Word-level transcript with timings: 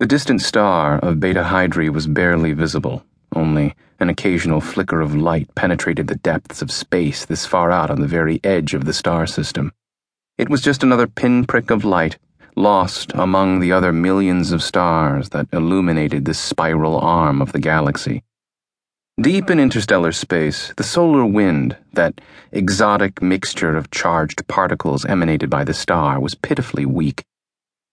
The 0.00 0.06
distant 0.06 0.42
star 0.42 0.98
of 0.98 1.20
Beta 1.20 1.44
Hydrae 1.44 1.88
was 1.88 2.08
barely 2.08 2.52
visible, 2.52 3.04
only 3.32 3.76
an 4.00 4.10
occasional 4.10 4.60
flicker 4.60 5.00
of 5.00 5.14
light 5.14 5.54
penetrated 5.54 6.08
the 6.08 6.16
depths 6.16 6.62
of 6.62 6.72
space 6.72 7.24
this 7.24 7.46
far 7.46 7.70
out 7.70 7.90
on 7.92 8.00
the 8.00 8.08
very 8.08 8.40
edge 8.42 8.74
of 8.74 8.86
the 8.86 8.92
star 8.92 9.24
system. 9.24 9.70
It 10.36 10.48
was 10.48 10.62
just 10.62 10.82
another 10.82 11.06
pinprick 11.06 11.70
of 11.70 11.84
light, 11.84 12.18
lost 12.56 13.12
among 13.14 13.60
the 13.60 13.70
other 13.70 13.92
millions 13.92 14.50
of 14.50 14.64
stars 14.64 15.28
that 15.28 15.46
illuminated 15.52 16.24
this 16.24 16.40
spiral 16.40 16.98
arm 16.98 17.40
of 17.40 17.52
the 17.52 17.60
galaxy. 17.60 18.24
Deep 19.20 19.48
in 19.48 19.60
interstellar 19.60 20.10
space, 20.10 20.74
the 20.76 20.82
solar 20.82 21.24
wind, 21.24 21.76
that 21.92 22.20
exotic 22.50 23.22
mixture 23.22 23.76
of 23.76 23.92
charged 23.92 24.44
particles 24.48 25.04
emanated 25.04 25.48
by 25.48 25.62
the 25.62 25.72
star, 25.72 26.18
was 26.18 26.34
pitifully 26.34 26.84
weak. 26.84 27.24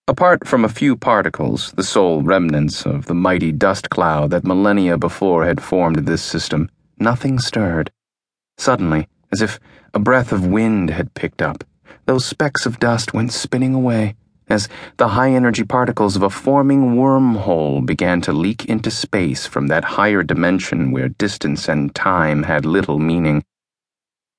Apart 0.08 0.48
from 0.48 0.64
a 0.64 0.68
few 0.68 0.96
particles, 0.96 1.72
the 1.72 1.84
sole 1.84 2.22
remnants 2.22 2.84
of 2.84 3.06
the 3.06 3.14
mighty 3.14 3.52
dust 3.52 3.88
cloud 3.88 4.30
that 4.30 4.44
millennia 4.44 4.98
before 4.98 5.44
had 5.44 5.62
formed 5.62 6.06
this 6.06 6.22
system, 6.22 6.68
nothing 6.98 7.38
stirred. 7.38 7.92
Suddenly, 8.58 9.08
as 9.32 9.40
if 9.40 9.60
a 9.94 10.00
breath 10.00 10.32
of 10.32 10.46
wind 10.46 10.90
had 10.90 11.14
picked 11.14 11.40
up, 11.40 11.62
those 12.06 12.24
specks 12.24 12.66
of 12.66 12.80
dust 12.80 13.14
went 13.14 13.32
spinning 13.32 13.74
away 13.74 14.16
as 14.48 14.68
the 14.96 15.08
high 15.08 15.30
energy 15.30 15.64
particles 15.64 16.16
of 16.16 16.22
a 16.22 16.30
forming 16.30 16.96
wormhole 16.96 17.84
began 17.84 18.20
to 18.20 18.32
leak 18.32 18.66
into 18.66 18.90
space 18.90 19.46
from 19.46 19.68
that 19.68 19.84
higher 19.84 20.22
dimension 20.22 20.90
where 20.90 21.08
distance 21.08 21.68
and 21.68 21.94
time 21.94 22.42
had 22.42 22.66
little 22.66 22.98
meaning. 22.98 23.42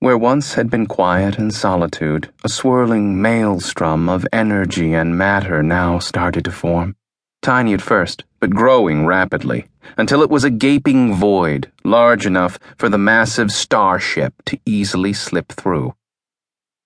Where 0.04 0.18
once 0.18 0.56
had 0.56 0.70
been 0.70 0.86
quiet 0.86 1.38
and 1.38 1.54
solitude, 1.54 2.30
a 2.44 2.50
swirling 2.50 3.22
maelstrom 3.22 4.10
of 4.10 4.28
energy 4.34 4.94
and 4.94 5.18
matter 5.18 5.64
now 5.64 6.00
started 6.00 6.44
to 6.44 6.52
form. 6.52 6.98
Tiny 7.42 7.74
at 7.74 7.82
first, 7.82 8.26
but 8.42 8.50
growing 8.50 9.06
rapidly, 9.06 9.70
until 9.98 10.22
it 10.22 10.30
was 10.30 10.44
a 10.44 10.50
gaping 10.50 11.14
void, 11.14 11.72
large 11.86 12.26
enough 12.26 12.60
for 12.78 12.90
the 12.90 12.98
massive 12.98 13.50
starship 13.50 14.34
to 14.44 14.60
easily 14.66 15.14
slip 15.14 15.54
through. 15.54 15.96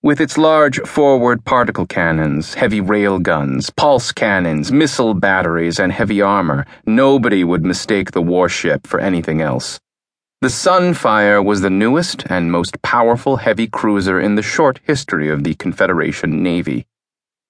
With 0.04 0.22
its 0.22 0.38
large 0.38 0.80
forward 0.82 1.44
particle 1.44 1.88
cannons, 1.88 2.54
heavy 2.54 2.82
rail 2.82 3.18
guns, 3.18 3.72
pulse 3.72 4.12
cannons, 4.12 4.72
missile 4.72 5.16
batteries, 5.16 5.80
and 5.80 5.92
heavy 5.92 6.22
armor, 6.22 6.68
nobody 6.86 7.44
would 7.44 7.66
mistake 7.66 8.12
the 8.12 8.22
warship 8.22 8.86
for 8.86 9.00
anything 9.00 9.42
else. 9.42 9.80
The 10.40 10.50
Sunfire 10.50 11.44
was 11.44 11.62
the 11.62 11.72
newest 11.72 12.24
and 12.30 12.52
most 12.52 12.80
powerful 12.84 13.38
heavy 13.38 13.66
cruiser 13.66 14.20
in 14.20 14.36
the 14.36 14.44
short 14.44 14.80
history 14.84 15.32
of 15.32 15.44
the 15.44 15.56
Confederation 15.56 16.44
Navy. 16.44 16.86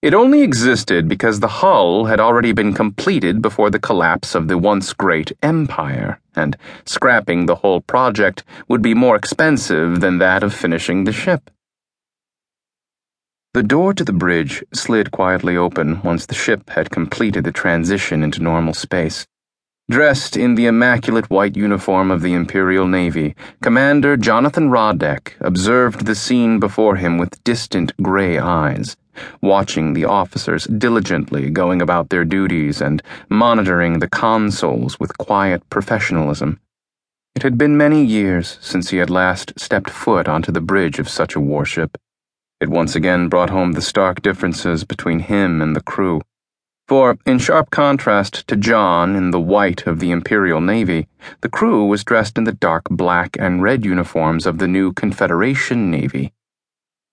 It 0.01 0.13
only 0.13 0.41
existed 0.41 1.09
because 1.09 1.41
the 1.41 1.59
hull 1.59 2.05
had 2.05 2.21
already 2.21 2.53
been 2.53 2.71
completed 2.71 3.41
before 3.41 3.69
the 3.69 3.77
collapse 3.77 4.35
of 4.35 4.47
the 4.47 4.57
once 4.57 4.93
great 4.93 5.33
Empire, 5.43 6.21
and 6.33 6.55
scrapping 6.85 7.45
the 7.45 7.55
whole 7.55 7.81
project 7.81 8.45
would 8.69 8.81
be 8.81 8.93
more 8.93 9.17
expensive 9.17 9.99
than 9.99 10.19
that 10.19 10.41
of 10.41 10.53
finishing 10.53 11.03
the 11.03 11.11
ship. 11.11 11.51
The 13.53 13.63
door 13.63 13.93
to 13.95 14.05
the 14.05 14.13
bridge 14.13 14.63
slid 14.73 15.11
quietly 15.11 15.57
open 15.57 16.01
once 16.03 16.25
the 16.25 16.35
ship 16.35 16.69
had 16.69 16.89
completed 16.89 17.43
the 17.43 17.51
transition 17.51 18.23
into 18.23 18.41
normal 18.41 18.73
space. 18.73 19.27
Dressed 19.89 20.35
in 20.35 20.55
the 20.55 20.65
immaculate 20.65 21.29
white 21.29 21.55
uniform 21.55 22.11
of 22.11 22.21
the 22.21 22.33
Imperial 22.33 22.85
Navy, 22.85 23.37
Commander 23.61 24.17
Jonathan 24.17 24.69
Radec 24.69 25.35
observed 25.39 26.05
the 26.05 26.13
scene 26.13 26.59
before 26.59 26.97
him 26.97 27.17
with 27.17 27.41
distant 27.45 27.93
gray 28.01 28.37
eyes, 28.37 28.97
watching 29.41 29.93
the 29.93 30.03
officers 30.03 30.65
diligently 30.65 31.49
going 31.49 31.81
about 31.81 32.09
their 32.09 32.25
duties 32.25 32.81
and 32.81 33.01
monitoring 33.29 33.99
the 33.99 34.09
consoles 34.09 34.99
with 34.99 35.17
quiet 35.17 35.63
professionalism. 35.69 36.59
It 37.33 37.43
had 37.43 37.57
been 37.57 37.77
many 37.77 38.03
years 38.03 38.57
since 38.59 38.89
he 38.89 38.97
had 38.97 39.09
last 39.09 39.57
stepped 39.57 39.89
foot 39.89 40.27
onto 40.27 40.51
the 40.51 40.59
bridge 40.59 40.99
of 40.99 41.07
such 41.07 41.33
a 41.33 41.39
warship. 41.39 41.97
It 42.59 42.67
once 42.67 42.93
again 42.93 43.29
brought 43.29 43.51
home 43.51 43.71
the 43.71 43.81
stark 43.81 44.21
differences 44.21 44.83
between 44.83 45.19
him 45.19 45.61
and 45.61 45.77
the 45.77 45.83
crew. 45.83 46.23
For, 46.87 47.17
in 47.25 47.37
sharp 47.37 47.69
contrast 47.69 48.47
to 48.47 48.55
Jon 48.55 49.17
in 49.17 49.31
the 49.31 49.41
white 49.41 49.85
of 49.85 49.99
the 49.99 50.11
Imperial 50.11 50.61
Navy, 50.61 51.09
the 51.41 51.49
crew 51.49 51.85
was 51.85 52.05
dressed 52.05 52.37
in 52.37 52.45
the 52.45 52.53
dark 52.53 52.83
black 52.89 53.35
and 53.37 53.61
red 53.61 53.83
uniforms 53.83 54.45
of 54.45 54.57
the 54.57 54.69
new 54.69 54.93
Confederation 54.93 55.91
Navy. 55.91 56.31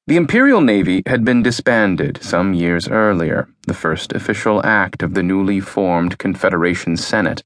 The 0.07 0.17
Imperial 0.17 0.61
Navy 0.61 1.03
had 1.07 1.25
been 1.25 1.43
disbanded 1.43 2.21
some 2.23 2.55
years 2.55 2.87
earlier, 2.87 3.49
the 3.67 3.75
first 3.75 4.13
official 4.13 4.65
act 4.65 5.03
of 5.03 5.15
the 5.15 5.25
newly 5.25 5.59
formed 5.59 6.19
Confederation 6.19 6.97
Senate. 6.97 7.43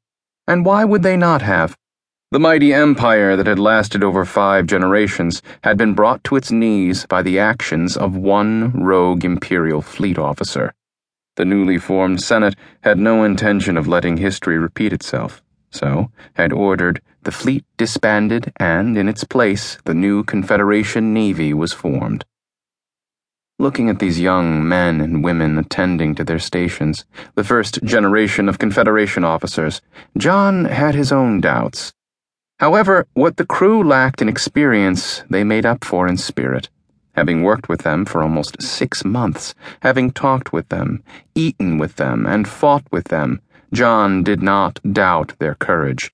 And 0.47 0.67
why 0.67 0.85
would 0.85 1.03
they 1.03 1.17
not 1.17 1.41
have? 1.41 1.79
The 2.31 2.41
mighty 2.41 2.75
empire 2.75 3.37
that 3.37 3.47
had 3.47 3.59
lasted 3.59 4.05
over 4.05 4.27
five 4.27 4.67
generations 4.67 5.41
had 5.65 5.79
been 5.79 5.95
brought 5.95 6.23
to 6.25 6.37
its 6.37 6.51
knees 6.51 7.07
by 7.07 7.23
the 7.23 7.39
actions 7.39 7.97
of 7.97 8.15
one 8.17 8.73
rogue 8.75 9.25
Imperial 9.25 9.81
fleet 9.81 10.19
officer. 10.19 10.75
The 11.39 11.45
newly 11.45 11.79
formed 11.79 12.21
Senate 12.21 12.57
had 12.81 12.99
no 12.99 13.23
intention 13.23 13.77
of 13.77 13.87
letting 13.87 14.17
history 14.17 14.59
repeat 14.59 14.93
itself, 14.93 15.41
so 15.71 16.11
had 16.33 16.53
ordered 16.53 17.01
the 17.23 17.31
fleet 17.31 17.65
disbanded 17.77 18.53
and, 18.57 18.99
in 18.99 19.09
its 19.09 19.23
place, 19.23 19.79
the 19.85 19.95
new 19.95 20.25
Confederation 20.25 21.15
Navy 21.15 21.55
was 21.55 21.73
formed. 21.73 22.25
Looking 23.57 23.89
at 23.89 24.01
these 24.01 24.19
young 24.19 24.69
men 24.69 25.01
and 25.01 25.23
women 25.23 25.59
attending 25.59 26.17
to 26.17 26.25
their 26.25 26.41
stations, 26.41 27.05
the 27.37 27.45
first 27.45 27.85
generation 27.85 28.49
of 28.49 28.59
Confederation 28.59 29.23
officers, 29.23 29.81
Jon 30.17 30.65
had 30.65 30.97
his 30.97 31.13
own 31.13 31.41
doubts. 31.41 31.93
However, 32.59 33.07
what 33.15 33.37
the 33.37 33.47
crew 33.47 33.85
lacked 33.85 34.21
in 34.21 34.29
experience, 34.29 35.23
they 35.31 35.45
made 35.45 35.65
up 35.65 35.85
for 35.85 36.09
in 36.09 36.17
spirit 36.17 36.69
having 37.19 37.43
worked 37.43 37.69
with 37.69 37.81
them 37.81 38.05
for 38.05 38.23
almost 38.23 38.63
six 38.63 39.05
months, 39.05 39.53
having 39.83 40.09
talked 40.09 40.53
with 40.53 40.69
them, 40.69 41.03
eaten 41.35 41.77
with 41.77 41.97
them, 41.97 42.25
and 42.25 42.47
fought 42.47 42.85
with 42.93 43.09
them, 43.09 43.41
Jon 43.73 44.23
did 44.23 44.41
not 44.41 44.79
doubt 44.93 45.33
their 45.41 45.57
courage. 45.57 46.13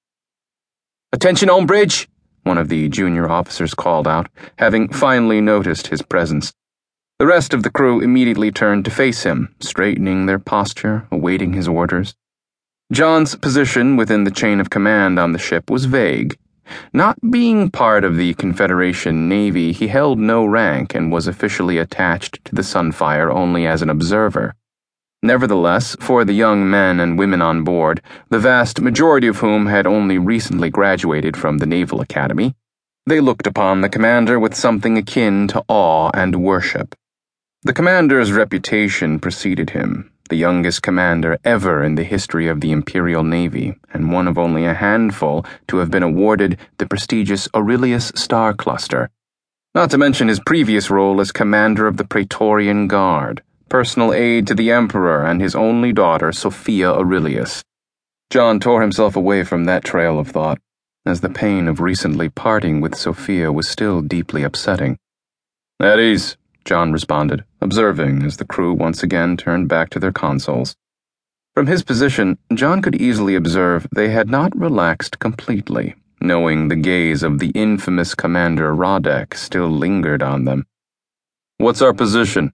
Attention 1.13 1.51
on 1.51 1.67
bridge! 1.67 2.09
One 2.45 2.57
of 2.57 2.71
the 2.71 2.89
junior 2.89 3.31
officers 3.31 3.75
called 3.75 4.09
out, 4.09 4.31
having 4.57 4.89
finally 4.89 5.43
noticed 5.43 5.89
his 5.89 6.01
presence. 6.01 6.55
The 7.19 7.27
rest 7.27 7.53
of 7.53 7.65
the 7.65 7.71
crew 7.71 8.01
immediately 8.01 8.51
turned 8.51 8.87
to 8.87 8.91
face 8.91 9.25
him, 9.25 9.55
straightening 9.61 10.25
their 10.25 10.39
posture, 10.39 11.07
awaiting 11.13 11.53
his 11.53 11.69
orders. 11.69 12.15
Jon's 12.91 13.37
position 13.37 13.99
within 13.99 14.25
the 14.25 14.31
chain 14.31 14.59
of 14.59 14.71
command 14.71 15.19
on 15.19 15.33
the 15.33 15.39
ship 15.39 15.71
was 15.71 15.85
vague 15.85 16.39
not 16.93 17.19
being 17.31 17.71
part 17.71 18.05
of 18.05 18.17
the 18.17 18.35
Confederation 18.35 19.29
Navy, 19.29 19.73
he 19.73 19.89
held 19.89 20.19
no 20.19 20.45
rank 20.45 20.95
and 20.95 21.13
was 21.13 21.27
officially 21.27 21.79
attached 21.79 22.45
to 22.45 22.55
the 22.55 22.63
Sunfire 22.63 23.31
only 23.33 23.67
as 23.67 23.83
an 23.83 23.91
observer. 23.91 24.55
Nevertheless, 25.23 25.97
for 26.01 26.25
the 26.25 26.35
young 26.35 26.69
men 26.69 27.01
and 27.01 27.19
women 27.19 27.41
on 27.41 27.65
board, 27.65 28.03
the 28.29 28.39
vast 28.39 28.81
majority 28.81 29.27
of 29.27 29.39
whom 29.39 29.67
had 29.67 29.87
only 29.87 30.19
recently 30.19 30.71
graduated 30.71 31.37
from 31.37 31.59
the 31.59 31.67
Naval 31.67 32.01
Academy, 32.01 32.55
they 33.07 33.21
looked 33.21 33.47
upon 33.47 33.81
the 33.81 33.89
commander 33.89 34.39
with 34.39 34.55
something 34.55 34.97
akin 34.97 35.49
to 35.49 35.65
awe 35.69 36.11
and 36.15 36.43
worship. 36.43 36.95
The 37.63 37.73
commander's 37.73 38.33
reputation 38.33 39.19
preceded 39.19 39.71
him, 39.71 40.11
the 40.29 40.37
youngest 40.37 40.83
commander 40.83 41.39
ever 41.45 41.85
in 41.85 41.97
the 41.97 42.05
history 42.05 42.49
of 42.49 42.61
the 42.61 42.73
Imperial 42.73 43.23
Navy, 43.23 43.75
and 43.93 44.13
one 44.13 44.27
of 44.27 44.39
only 44.39 44.65
a 44.65 44.75
handful 44.75 45.45
to 45.69 45.79
have 45.79 45.91
been 45.91 46.03
awarded 46.03 46.59
the 46.79 46.87
prestigious 46.87 47.49
Aurelius 47.55 48.11
Star 48.15 48.55
Cluster. 48.55 49.11
Not 49.75 49.91
to 49.91 49.99
mention 49.99 50.29
his 50.29 50.41
previous 50.41 50.89
role 50.89 51.21
as 51.21 51.33
commander 51.33 51.87
of 51.87 51.97
the 51.97 52.05
Praetorian 52.05 52.87
Guard, 52.87 53.43
personal 53.69 54.15
aide 54.15 54.47
to 54.47 54.55
the 54.55 54.71
Emperor 54.71 55.25
and 55.25 55.41
his 55.41 55.55
only 55.55 55.93
daughter, 55.93 56.33
Sofia 56.33 56.93
Aurelius. 56.93 57.65
Jon 58.31 58.61
tore 58.61 58.81
himself 58.81 59.17
away 59.17 59.45
from 59.45 59.65
that 59.65 59.85
trail 59.85 60.19
of 60.19 60.29
thought, 60.29 60.59
as 61.05 61.21
the 61.21 61.29
pain 61.29 61.69
of 61.69 61.81
recently 61.81 62.29
parting 62.29 62.81
with 62.81 62.95
Sofia 62.95 63.53
was 63.53 63.69
still 63.69 64.01
deeply 64.01 64.43
upsetting. 64.43 64.97
At 65.81 65.99
ease, 65.99 66.37
Jon 66.65 66.93
responded, 66.93 67.45
observing 67.61 68.23
as 68.23 68.39
the 68.39 68.47
crew 68.47 68.73
once 68.73 69.03
again 69.03 69.37
turned 69.37 69.69
back 69.69 69.91
to 69.91 69.99
their 69.99 70.13
consoles. 70.13 70.75
From 71.55 71.67
his 71.67 71.85
position, 71.85 72.39
Jon 72.53 72.83
could 72.83 72.95
easily 72.95 73.35
observe 73.35 73.87
they 73.95 74.09
had 74.09 74.29
not 74.29 74.59
relaxed 74.59 75.19
completely, 75.19 75.95
knowing 76.21 76.69
the 76.69 76.77
gaze 76.77 77.23
of 77.23 77.39
the 77.39 77.51
infamous 77.51 78.15
Commander 78.15 78.75
Radec 78.75 79.35
still 79.35 79.69
lingered 79.69 80.23
on 80.23 80.47
them. 80.47 80.67
What's 81.59 81.83
our 81.83 81.93
position? 81.93 82.53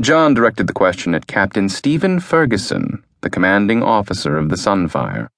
Jon 0.00 0.34
directed 0.34 0.66
the 0.66 0.72
question 0.72 1.14
at 1.14 1.26
Captain 1.26 1.68
Stephen 1.68 2.20
Ferguson, 2.20 3.04
the 3.20 3.30
commanding 3.30 3.82
officer 3.82 4.36
of 4.36 4.48
the 4.48 4.56
Sunfire. 4.56 5.28